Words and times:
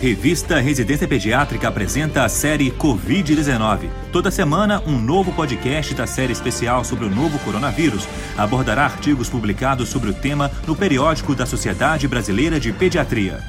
Revista 0.00 0.60
Residência 0.60 1.08
Pediátrica 1.08 1.66
apresenta 1.66 2.22
a 2.22 2.28
série 2.28 2.70
Covid-19. 2.70 3.90
Toda 4.12 4.30
semana, 4.30 4.80
um 4.86 4.96
novo 4.96 5.32
podcast 5.32 5.92
da 5.92 6.06
série 6.06 6.32
especial 6.32 6.84
sobre 6.84 7.04
o 7.04 7.10
novo 7.10 7.36
coronavírus 7.40 8.06
abordará 8.36 8.84
artigos 8.84 9.28
publicados 9.28 9.88
sobre 9.88 10.10
o 10.10 10.14
tema 10.14 10.52
no 10.68 10.76
periódico 10.76 11.34
da 11.34 11.44
Sociedade 11.44 12.06
Brasileira 12.06 12.60
de 12.60 12.72
Pediatria. 12.72 13.42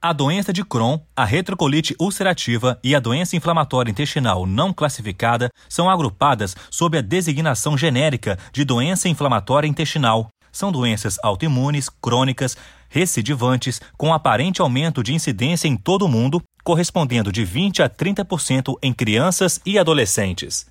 A 0.00 0.12
doença 0.12 0.52
de 0.52 0.62
Crohn, 0.62 0.98
a 1.16 1.24
retrocolite 1.24 1.96
ulcerativa 1.98 2.78
e 2.84 2.94
a 2.94 3.00
doença 3.00 3.36
inflamatória 3.36 3.90
intestinal 3.90 4.44
não 4.46 4.70
classificada 4.70 5.48
são 5.66 5.88
agrupadas 5.88 6.54
sob 6.70 6.98
a 6.98 7.00
designação 7.00 7.74
genérica 7.74 8.38
de 8.52 8.66
doença 8.66 9.08
inflamatória 9.08 9.66
intestinal. 9.66 10.28
São 10.54 10.70
doenças 10.70 11.18
autoimunes, 11.20 11.88
crônicas, 11.88 12.56
recidivantes, 12.88 13.80
com 13.98 14.14
aparente 14.14 14.62
aumento 14.62 15.02
de 15.02 15.12
incidência 15.12 15.66
em 15.66 15.76
todo 15.76 16.04
o 16.04 16.08
mundo, 16.08 16.40
correspondendo 16.62 17.32
de 17.32 17.44
20 17.44 17.82
a 17.82 17.90
30% 17.90 18.78
em 18.80 18.92
crianças 18.92 19.60
e 19.66 19.80
adolescentes. 19.80 20.66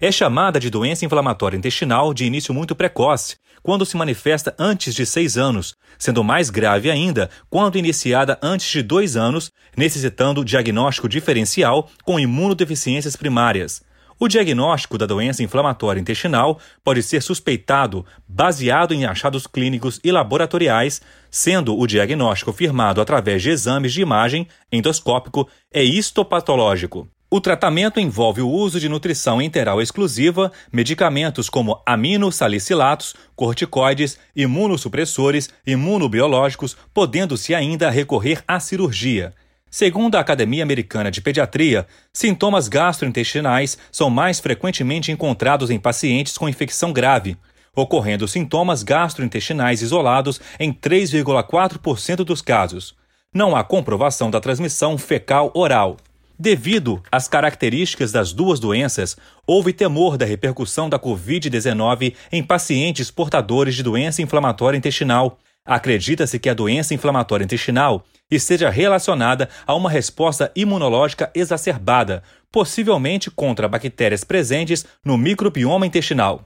É 0.00 0.12
chamada 0.12 0.60
de 0.60 0.70
doença 0.70 1.04
inflamatória 1.04 1.56
intestinal 1.56 2.14
de 2.14 2.24
início 2.24 2.54
muito 2.54 2.76
precoce, 2.76 3.34
quando 3.60 3.84
se 3.84 3.96
manifesta 3.96 4.54
antes 4.56 4.94
de 4.94 5.04
seis 5.04 5.36
anos, 5.36 5.74
sendo 5.98 6.22
mais 6.22 6.48
grave 6.48 6.88
ainda 6.88 7.28
quando 7.50 7.76
iniciada 7.76 8.38
antes 8.40 8.70
de 8.70 8.84
dois 8.84 9.16
anos, 9.16 9.50
necessitando 9.76 10.44
diagnóstico 10.44 11.08
diferencial 11.08 11.90
com 12.04 12.20
imunodeficiências 12.20 13.16
primárias. 13.16 13.82
O 14.18 14.28
diagnóstico 14.28 14.96
da 14.96 15.06
doença 15.06 15.42
inflamatória 15.42 16.00
intestinal 16.00 16.58
pode 16.84 17.02
ser 17.02 17.20
suspeitado 17.20 18.06
baseado 18.28 18.94
em 18.94 19.04
achados 19.04 19.46
clínicos 19.46 19.98
e 20.04 20.12
laboratoriais, 20.12 21.02
sendo 21.30 21.76
o 21.76 21.86
diagnóstico 21.86 22.52
firmado 22.52 23.00
através 23.00 23.42
de 23.42 23.50
exames 23.50 23.92
de 23.92 24.00
imagem 24.00 24.46
endoscópico 24.70 25.48
e 25.72 25.82
histopatológico. 25.82 27.08
O 27.28 27.40
tratamento 27.40 27.98
envolve 27.98 28.40
o 28.40 28.48
uso 28.48 28.78
de 28.78 28.88
nutrição 28.88 29.42
enteral 29.42 29.82
exclusiva, 29.82 30.52
medicamentos 30.72 31.50
como 31.50 31.82
aminosalicilatos, 31.84 33.16
corticoides, 33.34 34.16
imunossupressores, 34.36 35.50
imunobiológicos, 35.66 36.76
podendo-se 36.94 37.52
ainda 37.52 37.90
recorrer 37.90 38.44
à 38.46 38.60
cirurgia. 38.60 39.34
Segundo 39.76 40.14
a 40.14 40.20
Academia 40.20 40.62
Americana 40.62 41.10
de 41.10 41.20
Pediatria, 41.20 41.84
sintomas 42.12 42.68
gastrointestinais 42.68 43.76
são 43.90 44.08
mais 44.08 44.38
frequentemente 44.38 45.10
encontrados 45.10 45.68
em 45.68 45.80
pacientes 45.80 46.38
com 46.38 46.48
infecção 46.48 46.92
grave, 46.92 47.36
ocorrendo 47.74 48.28
sintomas 48.28 48.84
gastrointestinais 48.84 49.82
isolados 49.82 50.40
em 50.60 50.72
3,4% 50.72 52.18
dos 52.18 52.40
casos. 52.40 52.94
Não 53.34 53.56
há 53.56 53.64
comprovação 53.64 54.30
da 54.30 54.40
transmissão 54.40 54.96
fecal-oral. 54.96 55.96
Devido 56.38 57.02
às 57.10 57.26
características 57.26 58.12
das 58.12 58.32
duas 58.32 58.60
doenças, 58.60 59.16
houve 59.44 59.72
temor 59.72 60.16
da 60.16 60.24
repercussão 60.24 60.88
da 60.88 61.00
Covid-19 61.00 62.14
em 62.30 62.44
pacientes 62.44 63.10
portadores 63.10 63.74
de 63.74 63.82
doença 63.82 64.22
inflamatória 64.22 64.78
intestinal. 64.78 65.36
Acredita-se 65.66 66.38
que 66.38 66.50
a 66.50 66.54
doença 66.54 66.92
inflamatória 66.92 67.44
intestinal 67.44 68.04
esteja 68.30 68.68
relacionada 68.68 69.48
a 69.66 69.74
uma 69.74 69.88
resposta 69.88 70.52
imunológica 70.54 71.30
exacerbada, 71.34 72.22
possivelmente 72.52 73.30
contra 73.30 73.66
bactérias 73.66 74.24
presentes 74.24 74.84
no 75.02 75.16
microbioma 75.16 75.86
intestinal. 75.86 76.44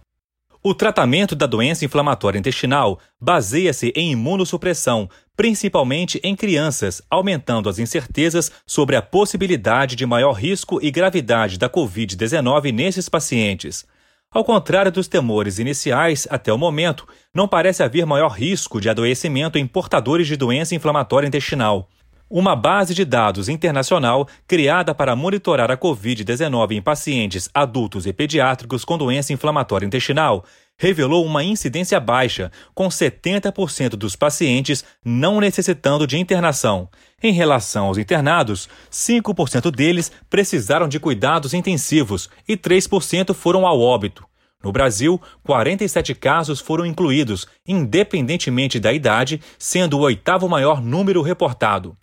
O 0.63 0.73
tratamento 0.73 1.35
da 1.35 1.47
doença 1.47 1.85
inflamatória 1.85 2.39
intestinal 2.39 3.01
baseia-se 3.21 3.93
em 3.97 4.13
imunossupressão, 4.13 5.09
principalmente 5.37 6.21
em 6.23 6.37
crianças, 6.37 7.03
aumentando 7.11 7.69
as 7.69 7.79
incertezas 7.79 8.53
sobre 8.67 8.95
a 8.95 9.03
possibilidade 9.03 9.97
de 9.97 10.07
maior 10.07 10.33
risco 10.33 10.79
e 10.83 10.91
gravidade 10.91 11.59
da 11.59 11.69
Covid-19 11.69 12.73
nesses 12.73 13.09
pacientes. 13.09 13.85
Ao 14.31 14.45
contrário 14.45 14.93
dos 14.93 15.09
temores 15.09 15.59
iniciais, 15.59 16.29
até 16.31 16.53
o 16.53 16.59
momento, 16.59 17.09
não 17.35 17.49
parece 17.49 17.83
haver 17.83 18.05
maior 18.05 18.29
risco 18.29 18.79
de 18.79 18.91
adoecimento 18.91 19.57
em 19.57 19.67
portadores 19.67 20.27
de 20.27 20.37
doença 20.37 20.75
inflamatória 20.75 21.27
intestinal. 21.27 21.89
Uma 22.31 22.55
base 22.55 22.95
de 22.95 23.07
dados 23.07 23.49
internacional 23.49 24.29
criada 24.47 24.95
para 24.95 25.17
monitorar 25.17 25.71
a 25.71 25.79
Covid-19 25.79 26.73
em 26.73 26.83
pacientes 26.83 27.49
adultos 27.55 28.05
e 28.05 28.13
pediátricos 28.13 28.85
com 28.85 28.99
doença 28.99 29.33
inflamatória 29.33 29.87
intestinal 29.87 30.45
revelou 30.79 31.25
uma 31.25 31.43
incidência 31.43 31.99
baixa, 31.99 32.53
com 32.75 32.87
70% 32.89 33.97
dos 33.97 34.15
pacientes 34.15 34.85
não 35.03 35.41
necessitando 35.41 36.07
de 36.07 36.19
internação. 36.19 36.91
Em 37.23 37.33
relação 37.33 37.87
aos 37.87 37.97
internados, 37.97 38.69
5% 38.93 39.71
deles 39.71 40.13
precisaram 40.29 40.87
de 40.87 41.01
cuidados 41.01 41.55
intensivos 41.55 42.29
e 42.47 42.59
3% 42.59 43.33
foram 43.33 43.67
ao 43.67 43.81
óbito. 43.81 44.23
No 44.63 44.71
Brasil, 44.71 45.19
47 45.45 46.15
casos 46.15 46.61
foram 46.61 46.85
incluídos, 46.85 47.47
independentemente 47.67 48.79
da 48.79 48.93
idade, 48.93 49.41
sendo 49.59 49.97
o 49.97 50.03
oitavo 50.03 50.47
maior 50.47 50.83
número 50.83 51.23
reportado. 51.23 51.97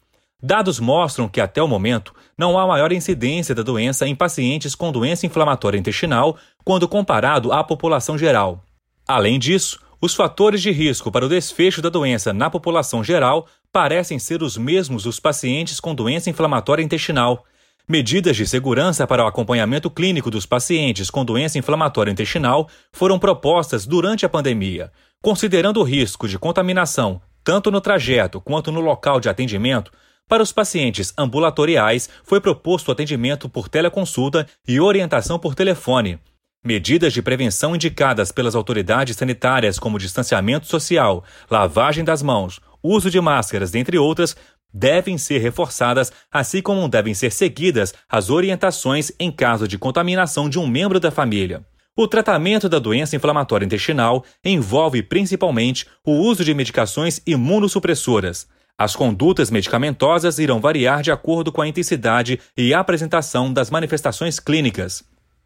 Dados 0.45 0.79
mostram 0.79 1.27
que, 1.27 1.41
até 1.41 1.59
o 1.59 1.67
momento, 1.67 2.13
não 2.37 2.55
há 2.55 2.67
maior 2.67 2.91
incidência 2.91 3.55
da 3.55 3.63
doença 3.63 4.07
em 4.07 4.13
pacientes 4.13 4.75
com 4.75 4.91
doença 4.91 5.25
inflamatória 5.25 5.75
intestinal 5.75 6.37
quando 6.63 6.87
comparado 6.87 7.51
à 7.51 7.63
população 7.63 8.15
geral. 8.15 8.63
Além 9.07 9.39
disso, 9.39 9.79
os 9.99 10.13
fatores 10.13 10.61
de 10.61 10.69
risco 10.69 11.11
para 11.11 11.25
o 11.25 11.29
desfecho 11.29 11.81
da 11.81 11.89
doença 11.89 12.31
na 12.31 12.47
população 12.47 13.03
geral 13.03 13.47
parecem 13.73 14.19
ser 14.19 14.43
os 14.43 14.55
mesmos 14.55 15.01
dos 15.01 15.19
pacientes 15.19 15.79
com 15.79 15.95
doença 15.95 16.29
inflamatória 16.29 16.83
intestinal. 16.83 17.43
Medidas 17.89 18.37
de 18.37 18.45
segurança 18.45 19.07
para 19.07 19.23
o 19.23 19.27
acompanhamento 19.27 19.89
clínico 19.89 20.29
dos 20.29 20.45
pacientes 20.45 21.09
com 21.09 21.25
doença 21.25 21.57
inflamatória 21.57 22.11
intestinal 22.11 22.69
foram 22.93 23.17
propostas 23.17 23.87
durante 23.87 24.27
a 24.27 24.29
pandemia, 24.29 24.91
considerando 25.23 25.79
o 25.79 25.83
risco 25.83 26.27
de 26.27 26.37
contaminação 26.37 27.19
tanto 27.45 27.69
no 27.69 27.79
trajeto 27.79 28.41
quanto 28.41 28.71
no 28.71 28.81
local 28.81 29.19
de 29.19 29.29
atendimento. 29.29 29.91
Para 30.27 30.41
os 30.41 30.51
pacientes 30.51 31.13
ambulatoriais, 31.15 32.09
foi 32.23 32.41
proposto 32.41 32.91
atendimento 32.91 33.47
por 33.47 33.69
teleconsulta 33.69 34.47
e 34.67 34.79
orientação 34.79 35.37
por 35.37 35.53
telefone. 35.53 36.19
Medidas 36.63 37.13
de 37.13 37.21
prevenção 37.21 37.75
indicadas 37.75 38.31
pelas 38.31 38.55
autoridades 38.55 39.15
sanitárias, 39.15 39.77
como 39.77 39.99
distanciamento 39.99 40.65
social, 40.65 41.23
lavagem 41.49 42.03
das 42.03 42.23
mãos, 42.23 42.59
uso 42.81 43.11
de 43.11 43.21
máscaras, 43.21 43.69
dentre 43.69 43.99
outras, 43.99 44.35
devem 44.73 45.15
ser 45.15 45.37
reforçadas, 45.37 46.11
assim 46.31 46.59
como 46.59 46.89
devem 46.89 47.13
ser 47.13 47.31
seguidas 47.31 47.93
as 48.09 48.31
orientações 48.31 49.11
em 49.19 49.31
caso 49.31 49.67
de 49.67 49.77
contaminação 49.77 50.49
de 50.49 50.57
um 50.57 50.65
membro 50.65 50.99
da 50.99 51.11
família. 51.11 51.63
O 51.95 52.07
tratamento 52.07 52.67
da 52.67 52.79
doença 52.79 53.15
inflamatória 53.15 53.63
intestinal 53.63 54.25
envolve 54.43 55.03
principalmente 55.03 55.85
o 56.03 56.13
uso 56.13 56.43
de 56.43 56.53
medicações 56.55 57.21
imunossupressoras. 57.27 58.47
As 58.77 58.93
condutas 58.93 59.49
medicamentosas 59.49 60.37
irão 60.37 60.59
variar 60.59 61.01
de 61.01 61.09
acordo 61.09 61.49
com 61.49 61.61
a 61.61 61.67
intensidade 61.67 62.41
e 62.57 62.73
apresentação 62.73 63.53
das 63.53 63.69
manifestações 63.69 64.37
clínicas. 64.37 65.01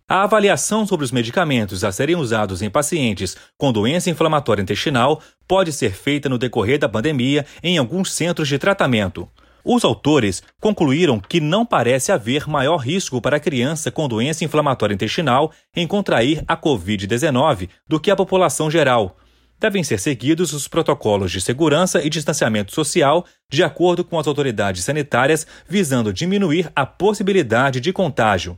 A 0.07 0.23
avaliação 0.23 0.87
sobre 0.87 1.05
os 1.05 1.11
medicamentos 1.11 1.83
a 1.83 1.91
serem 1.91 2.15
usados 2.15 2.63
em 2.63 2.71
pacientes 2.71 3.37
com 3.55 3.71
doença 3.71 4.09
inflamatória 4.09 4.63
intestinal 4.63 5.21
pode 5.47 5.71
ser 5.71 5.91
feita 5.93 6.27
no 6.27 6.39
decorrer 6.39 6.79
da 6.79 6.89
pandemia 6.89 7.45
em 7.61 7.77
alguns 7.77 8.11
centros 8.13 8.47
de 8.47 8.57
tratamento. 8.57 9.29
Os 9.63 9.85
autores 9.85 10.41
concluíram 10.59 11.19
que 11.19 11.39
não 11.39 11.63
parece 11.63 12.11
haver 12.11 12.47
maior 12.47 12.77
risco 12.77 13.21
para 13.21 13.37
a 13.37 13.39
criança 13.39 13.91
com 13.91 14.07
doença 14.07 14.43
inflamatória 14.43 14.95
intestinal 14.95 15.51
em 15.75 15.85
contrair 15.85 16.43
a 16.47 16.57
Covid-19 16.57 17.69
do 17.87 17.99
que 17.99 18.09
a 18.09 18.15
população 18.15 18.71
geral, 18.71 19.15
devem 19.59 19.83
ser 19.83 19.99
seguidos 19.99 20.53
os 20.53 20.67
protocolos 20.67 21.31
de 21.31 21.41
segurança 21.41 22.03
e 22.03 22.09
distanciamento 22.09 22.73
social 22.73 23.25
de 23.51 23.63
acordo 23.63 24.03
com 24.03 24.17
as 24.17 24.27
autoridades 24.27 24.83
sanitárias, 24.83 25.45
visando 25.67 26.13
diminuir 26.13 26.71
a 26.75 26.85
possibilidade 26.85 27.79
de 27.79 27.91
contágio. 27.91 28.57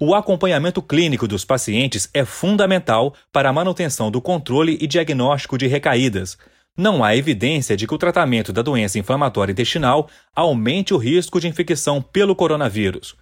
O 0.00 0.14
acompanhamento 0.14 0.80
clínico 0.80 1.28
dos 1.28 1.44
pacientes 1.44 2.08
é 2.14 2.24
fundamental 2.24 3.14
para 3.32 3.50
a 3.50 3.52
manutenção 3.52 4.10
do 4.10 4.20
controle 4.20 4.78
e 4.80 4.86
diagnóstico 4.86 5.58
de 5.58 5.66
recaídas. 5.66 6.38
Não 6.76 7.02
há 7.02 7.16
evidência 7.16 7.76
de 7.76 7.86
que 7.86 7.94
o 7.94 7.98
tratamento 7.98 8.52
da 8.52 8.62
doença 8.62 8.98
inflamatória 8.98 9.52
intestinal 9.52 10.08
aumente 10.34 10.92
o 10.92 10.98
risco 10.98 11.40
de 11.40 11.48
infecção 11.48 12.02
pelo 12.02 12.36
coronavírus. 12.36 13.16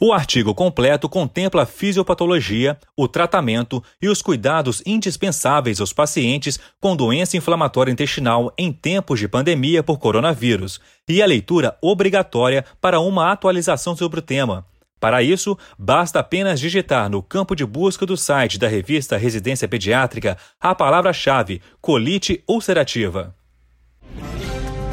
O 0.00 0.12
artigo 0.12 0.54
completo 0.54 1.08
contempla 1.08 1.64
a 1.64 1.66
fisiopatologia, 1.66 2.78
o 2.96 3.08
tratamento 3.08 3.82
e 4.00 4.08
os 4.08 4.22
cuidados 4.22 4.80
indispensáveis 4.86 5.80
aos 5.80 5.92
pacientes 5.92 6.58
com 6.80 6.94
doença 6.94 7.36
inflamatória 7.36 7.90
intestinal 7.90 8.52
em 8.56 8.72
tempos 8.72 9.18
de 9.18 9.26
pandemia 9.26 9.82
por 9.82 9.98
coronavírus 9.98 10.80
e 11.08 11.20
a 11.20 11.26
leitura 11.26 11.76
obrigatória 11.82 12.64
para 12.80 13.00
uma 13.00 13.32
atualização 13.32 13.96
sobre 13.96 14.20
o 14.20 14.22
tema. 14.22 14.64
Para 15.00 15.20
isso, 15.20 15.58
basta 15.76 16.20
apenas 16.20 16.60
digitar 16.60 17.08
no 17.08 17.20
campo 17.20 17.56
de 17.56 17.66
busca 17.66 18.06
do 18.06 18.16
site 18.16 18.58
da 18.58 18.68
revista 18.68 19.16
Residência 19.16 19.66
Pediátrica 19.66 20.36
a 20.60 20.74
palavra-chave 20.76 21.60
colite 21.80 22.42
ulcerativa. 22.48 23.34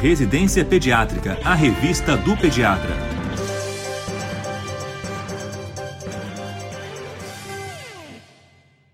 Residência 0.00 0.64
Pediátrica, 0.64 1.38
a 1.44 1.54
revista 1.54 2.16
do 2.16 2.36
pediatra. 2.36 3.15